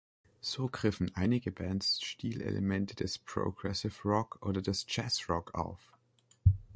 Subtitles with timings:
[0.41, 5.91] So griffen einige Bands Stilelemente des Progressive Rock oder des Jazzrock auf.